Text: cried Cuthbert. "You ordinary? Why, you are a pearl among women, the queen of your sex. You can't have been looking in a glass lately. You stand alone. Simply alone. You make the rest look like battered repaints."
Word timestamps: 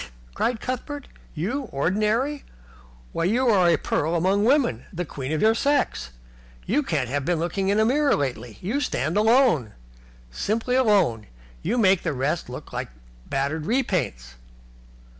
cried 0.33 0.59
Cuthbert. 0.59 1.07
"You 1.35 1.65
ordinary? 1.71 2.43
Why, 3.11 3.25
you 3.25 3.47
are 3.49 3.69
a 3.69 3.77
pearl 3.77 4.15
among 4.15 4.43
women, 4.43 4.85
the 4.91 5.05
queen 5.05 5.31
of 5.31 5.43
your 5.43 5.53
sex. 5.53 6.09
You 6.65 6.81
can't 6.81 7.07
have 7.07 7.23
been 7.23 7.37
looking 7.37 7.69
in 7.69 7.79
a 7.79 7.85
glass 7.85 8.15
lately. 8.15 8.57
You 8.61 8.79
stand 8.81 9.15
alone. 9.15 9.73
Simply 10.31 10.75
alone. 10.75 11.27
You 11.61 11.77
make 11.77 12.01
the 12.01 12.13
rest 12.13 12.49
look 12.49 12.73
like 12.73 12.89
battered 13.27 13.67
repaints." 13.67 14.33